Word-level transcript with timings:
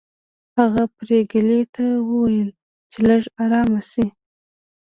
هغه 0.57 0.83
پريګلې 0.95 1.61
ته 1.75 1.85
وویل 2.09 2.49
چې 2.91 2.99
لږه 3.07 3.29
ارامه 3.43 3.81
شي 3.91 4.05